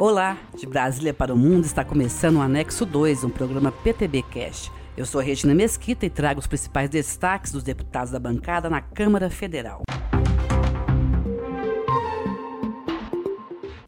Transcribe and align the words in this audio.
Olá, 0.00 0.38
de 0.56 0.64
Brasília 0.64 1.12
para 1.12 1.34
o 1.34 1.36
Mundo 1.36 1.64
está 1.64 1.84
começando 1.84 2.36
o 2.36 2.40
Anexo 2.40 2.86
2, 2.86 3.24
um 3.24 3.30
programa 3.30 3.72
PTB 3.72 4.22
Cast. 4.22 4.70
Eu 4.96 5.04
sou 5.04 5.20
Regina 5.20 5.52
Mesquita 5.52 6.06
e 6.06 6.10
trago 6.10 6.38
os 6.38 6.46
principais 6.46 6.88
destaques 6.88 7.50
dos 7.50 7.64
deputados 7.64 8.12
da 8.12 8.20
bancada 8.20 8.70
na 8.70 8.80
Câmara 8.80 9.28
Federal. 9.28 9.82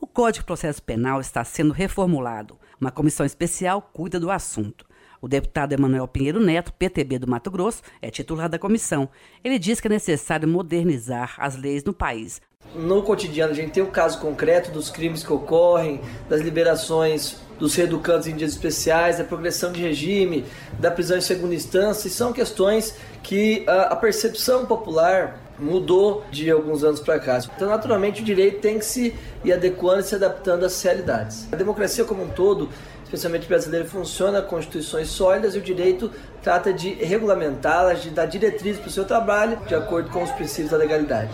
O 0.00 0.06
Código 0.08 0.42
de 0.42 0.46
Processo 0.46 0.82
Penal 0.82 1.20
está 1.20 1.44
sendo 1.44 1.72
reformulado. 1.72 2.58
Uma 2.80 2.90
comissão 2.90 3.24
especial 3.24 3.80
cuida 3.80 4.18
do 4.18 4.32
assunto. 4.32 4.84
O 5.22 5.28
deputado 5.28 5.74
Emanuel 5.74 6.08
Pinheiro 6.08 6.40
Neto, 6.40 6.72
PTB 6.72 7.20
do 7.20 7.30
Mato 7.30 7.52
Grosso, 7.52 7.82
é 8.02 8.10
titular 8.10 8.48
da 8.48 8.58
comissão. 8.58 9.08
Ele 9.44 9.60
diz 9.60 9.80
que 9.80 9.86
é 9.86 9.90
necessário 9.90 10.48
modernizar 10.48 11.36
as 11.38 11.54
leis 11.54 11.84
no 11.84 11.94
país. 11.94 12.40
No 12.74 13.02
cotidiano, 13.02 13.52
a 13.52 13.54
gente 13.54 13.72
tem 13.72 13.82
o 13.82 13.88
caso 13.88 14.18
concreto 14.20 14.70
dos 14.70 14.90
crimes 14.90 15.24
que 15.24 15.32
ocorrem, 15.32 16.00
das 16.28 16.40
liberações 16.40 17.36
dos 17.58 17.74
reeducantes 17.74 18.26
em 18.26 18.34
dias 18.34 18.52
especiais, 18.52 19.18
da 19.18 19.24
progressão 19.24 19.70
de 19.70 19.82
regime, 19.82 20.46
da 20.78 20.90
prisão 20.90 21.18
em 21.18 21.20
segunda 21.20 21.54
instância, 21.54 22.08
e 22.08 22.10
são 22.10 22.32
questões 22.32 22.94
que 23.22 23.64
a, 23.66 23.82
a 23.82 23.96
percepção 23.96 24.64
popular 24.64 25.38
mudou 25.58 26.24
de 26.30 26.50
alguns 26.50 26.82
anos 26.82 27.00
para 27.00 27.18
cá. 27.18 27.38
Então, 27.54 27.68
naturalmente, 27.68 28.22
o 28.22 28.24
direito 28.24 28.60
tem 28.60 28.78
que 28.78 28.84
se 28.84 29.14
ir 29.44 29.52
adequando 29.52 30.00
e 30.00 30.04
se 30.04 30.14
adaptando 30.14 30.64
às 30.64 30.80
realidades. 30.82 31.48
A 31.52 31.56
democracia 31.56 32.04
como 32.04 32.22
um 32.22 32.28
todo 32.28 32.68
especialmente 33.04 33.48
brasileiro, 33.48 33.88
funciona 33.88 34.40
constituições 34.40 35.08
sólidas 35.08 35.56
e 35.56 35.58
o 35.58 35.60
direito 35.60 36.12
trata 36.40 36.72
de 36.72 36.90
regulamentá-las, 36.90 38.04
de 38.04 38.10
dar 38.10 38.26
diretrizes 38.26 38.80
para 38.80 38.88
o 38.88 38.92
seu 38.92 39.04
trabalho 39.04 39.58
de 39.66 39.74
acordo 39.74 40.08
com 40.10 40.22
os 40.22 40.30
princípios 40.30 40.70
da 40.70 40.76
legalidade. 40.76 41.32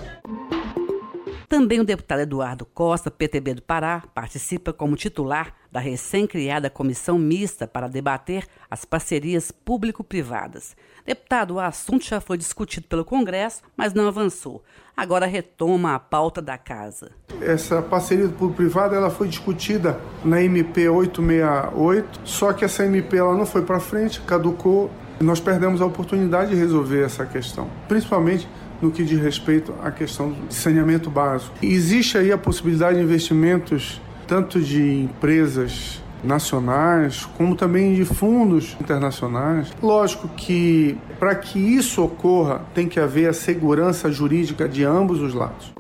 Também 1.48 1.78
o 1.78 1.84
deputado 1.84 2.20
Eduardo 2.20 2.66
Costa, 2.66 3.10
PTB 3.10 3.54
do 3.54 3.62
Pará, 3.62 4.02
participa 4.12 4.73
como 4.73 4.96
titular 4.96 5.54
da 5.70 5.78
recém-criada 5.78 6.68
comissão 6.68 7.18
mista 7.18 7.68
para 7.68 7.88
debater 7.88 8.46
as 8.68 8.84
parcerias 8.84 9.52
público-privadas. 9.52 10.74
Deputado, 11.04 11.54
o 11.54 11.60
assunto 11.60 12.04
já 12.04 12.20
foi 12.20 12.37
discutido 12.37 12.88
pelo 12.88 13.04
Congresso, 13.04 13.62
mas 13.76 13.95
não 13.95 14.09
avançou. 14.09 14.65
Agora 14.96 15.26
retoma 15.26 15.95
a 15.95 16.01
pauta 16.01 16.43
da 16.43 16.59
casa. 16.59 17.12
Essa 17.40 17.80
parceria 17.80 18.29
público-privada 18.29 18.96
ela 18.96 19.10
foi 19.10 19.29
discutida 19.29 20.01
na 20.24 20.42
MP 20.42 20.88
868, 20.88 22.20
só 22.24 22.52
que 22.52 22.65
essa 22.65 22.85
MP 22.85 23.18
ela 23.18 23.37
não 23.37 23.46
foi 23.46 23.63
para 23.63 23.79
frente, 23.79 24.20
caducou. 24.23 24.90
Nós 25.20 25.38
perdemos 25.38 25.80
a 25.80 25.87
oportunidade 25.87 26.51
de 26.51 26.57
resolver 26.57 27.04
essa 27.04 27.24
questão, 27.24 27.70
principalmente 27.88 28.48
no 28.80 28.91
que 28.91 29.05
diz 29.05 29.21
respeito 29.21 29.74
à 29.82 29.91
questão 29.91 30.32
de 30.49 30.55
saneamento 30.55 31.10
básico. 31.10 31.55
Existe 31.63 32.19
aí 32.19 32.32
a 32.32 32.38
possibilidade 32.38 32.99
de 32.99 33.05
investimentos 33.05 34.01
tanto 34.27 34.60
de 34.60 35.02
empresas 35.05 36.02
nacionais, 36.24 37.24
como 37.37 37.54
também 37.54 37.95
de 37.95 38.04
fundos 38.04 38.77
internacionais. 38.80 39.73
Lógico 39.82 40.29
que 40.29 40.99
para 41.19 41.35
que 41.35 41.59
isso 41.59 42.02
ocorra, 42.02 42.63
tem 42.74 42.88
que 42.88 42.99
haver 42.99 43.29
a 43.29 43.32
segurança 43.32 44.10
jurídica 44.10 44.69
de 44.69 44.85
ambos 44.85 45.21
os 45.21 45.35
lados. 45.35 45.73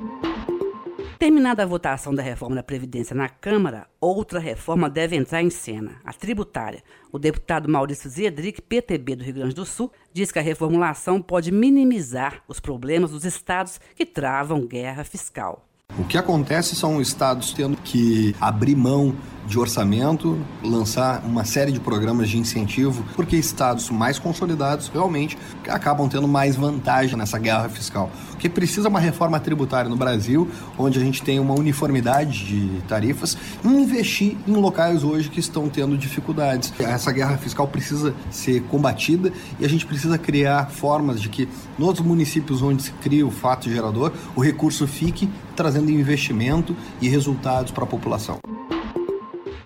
Terminada 1.18 1.62
a 1.62 1.66
votação 1.66 2.14
da 2.14 2.22
reforma 2.22 2.56
da 2.56 2.62
Previdência 2.62 3.16
na 3.16 3.26
Câmara, 3.26 3.86
outra 3.98 4.38
reforma 4.38 4.90
deve 4.90 5.16
entrar 5.16 5.42
em 5.42 5.48
cena, 5.48 5.92
a 6.04 6.12
tributária. 6.12 6.82
O 7.10 7.18
deputado 7.18 7.70
Maurício 7.70 8.10
Zedric, 8.10 8.60
PTB 8.60 9.16
do 9.16 9.24
Rio 9.24 9.34
Grande 9.34 9.54
do 9.54 9.64
Sul, 9.64 9.90
diz 10.12 10.30
que 10.30 10.38
a 10.38 10.42
reformulação 10.42 11.22
pode 11.22 11.50
minimizar 11.50 12.42
os 12.46 12.60
problemas 12.60 13.12
dos 13.12 13.24
estados 13.24 13.80
que 13.94 14.04
travam 14.04 14.66
guerra 14.66 15.04
fiscal. 15.04 15.64
O 15.98 16.04
que 16.04 16.18
acontece 16.18 16.76
são 16.76 17.00
estados 17.00 17.54
tendo 17.54 17.78
que 17.78 18.36
abrir 18.38 18.76
mão 18.76 19.16
de 19.46 19.58
orçamento, 19.58 20.38
lançar 20.62 21.22
uma 21.24 21.44
série 21.44 21.70
de 21.70 21.80
programas 21.80 22.28
de 22.28 22.38
incentivo, 22.38 23.04
porque 23.14 23.36
estados 23.36 23.88
mais 23.90 24.18
consolidados 24.18 24.88
realmente 24.88 25.38
acabam 25.68 26.08
tendo 26.08 26.26
mais 26.26 26.56
vantagem 26.56 27.16
nessa 27.16 27.38
guerra 27.38 27.68
fiscal. 27.68 28.10
O 28.32 28.36
que 28.36 28.48
precisa 28.48 28.88
uma 28.88 29.00
reforma 29.00 29.38
tributária 29.38 29.88
no 29.88 29.96
Brasil, 29.96 30.48
onde 30.76 30.98
a 30.98 31.02
gente 31.02 31.22
tem 31.22 31.38
uma 31.38 31.54
uniformidade 31.54 32.44
de 32.44 32.82
tarifas, 32.82 33.36
investir 33.64 34.36
em 34.46 34.54
locais 34.54 35.04
hoje 35.04 35.28
que 35.28 35.40
estão 35.40 35.68
tendo 35.68 35.96
dificuldades. 35.96 36.72
Essa 36.78 37.12
guerra 37.12 37.36
fiscal 37.38 37.68
precisa 37.68 38.14
ser 38.30 38.62
combatida 38.64 39.32
e 39.58 39.64
a 39.64 39.68
gente 39.68 39.86
precisa 39.86 40.18
criar 40.18 40.70
formas 40.70 41.20
de 41.20 41.28
que 41.28 41.48
nos 41.78 42.00
municípios 42.00 42.62
onde 42.62 42.82
se 42.82 42.90
cria 42.92 43.26
o 43.26 43.30
fato 43.30 43.70
gerador, 43.70 44.12
o 44.34 44.40
recurso 44.40 44.86
fique 44.86 45.30
trazendo 45.54 45.90
investimento 45.90 46.76
e 47.00 47.08
resultados 47.08 47.70
para 47.70 47.84
a 47.84 47.86
população. 47.86 48.55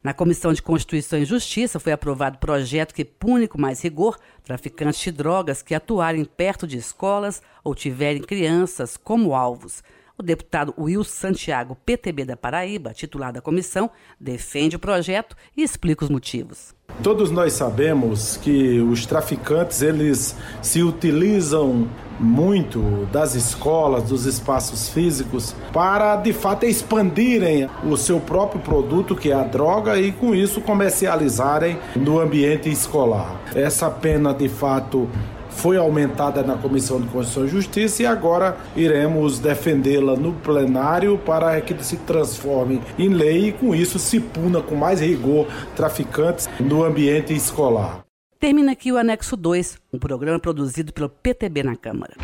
Na 0.02 0.14
Comissão 0.14 0.50
de 0.50 0.62
Constituição 0.62 1.18
e 1.18 1.26
Justiça 1.26 1.78
foi 1.78 1.92
aprovado 1.92 2.38
projeto 2.38 2.94
que 2.94 3.04
pune 3.04 3.46
com 3.46 3.60
mais 3.60 3.82
rigor 3.82 4.16
traficantes 4.42 4.98
de 4.98 5.12
drogas 5.12 5.60
que 5.60 5.74
atuarem 5.74 6.24
perto 6.24 6.66
de 6.66 6.78
escolas 6.78 7.42
ou 7.62 7.74
tiverem 7.74 8.22
crianças 8.22 8.96
como 8.96 9.34
alvos. 9.34 9.82
O 10.16 10.22
deputado 10.22 10.72
Will 10.78 11.04
Santiago, 11.04 11.76
PTB 11.84 12.24
da 12.24 12.34
Paraíba, 12.34 12.94
titular 12.94 13.30
da 13.30 13.42
comissão, 13.42 13.90
defende 14.18 14.76
o 14.76 14.78
projeto 14.78 15.36
e 15.54 15.62
explica 15.62 16.02
os 16.02 16.10
motivos. 16.10 16.74
Todos 17.02 17.30
nós 17.30 17.52
sabemos 17.52 18.38
que 18.38 18.80
os 18.80 19.04
traficantes 19.04 19.82
eles 19.82 20.34
se 20.62 20.82
utilizam 20.82 21.86
muito 22.20 23.08
das 23.10 23.34
escolas, 23.34 24.04
dos 24.04 24.26
espaços 24.26 24.90
físicos, 24.90 25.56
para 25.72 26.16
de 26.16 26.32
fato 26.32 26.66
expandirem 26.66 27.68
o 27.84 27.96
seu 27.96 28.20
próprio 28.20 28.60
produto, 28.60 29.16
que 29.16 29.30
é 29.30 29.34
a 29.34 29.42
droga, 29.42 29.98
e 29.98 30.12
com 30.12 30.34
isso 30.34 30.60
comercializarem 30.60 31.78
no 31.96 32.20
ambiente 32.20 32.70
escolar. 32.70 33.40
Essa 33.54 33.90
pena 33.90 34.34
de 34.34 34.48
fato 34.48 35.08
foi 35.48 35.76
aumentada 35.76 36.42
na 36.42 36.56
Comissão 36.56 37.00
de 37.00 37.08
Constituição 37.08 37.44
e 37.44 37.48
Justiça 37.48 38.02
e 38.02 38.06
agora 38.06 38.56
iremos 38.76 39.38
defendê-la 39.38 40.16
no 40.16 40.32
plenário 40.32 41.18
para 41.18 41.60
que 41.60 41.74
se 41.84 41.96
transforme 41.98 42.80
em 42.98 43.08
lei 43.08 43.48
e 43.48 43.52
com 43.52 43.74
isso 43.74 43.98
se 43.98 44.20
puna 44.20 44.60
com 44.60 44.74
mais 44.74 45.00
rigor 45.00 45.46
traficantes 45.74 46.48
no 46.58 46.84
ambiente 46.84 47.34
escolar. 47.34 48.09
Termina 48.40 48.72
aqui 48.72 48.90
o 48.90 48.96
Anexo 48.96 49.36
2, 49.36 49.78
um 49.92 49.98
programa 49.98 50.40
produzido 50.40 50.94
pelo 50.94 51.10
PTB 51.10 51.62
na 51.62 51.76
Câmara. 51.76 52.14